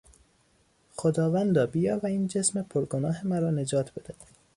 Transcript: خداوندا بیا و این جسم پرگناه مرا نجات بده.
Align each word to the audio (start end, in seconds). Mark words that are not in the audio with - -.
خداوندا 0.95 1.65
بیا 1.65 1.99
و 2.03 2.05
این 2.05 2.27
جسم 2.27 2.61
پرگناه 2.63 3.27
مرا 3.27 3.51
نجات 3.51 3.91
بده. 3.93 4.13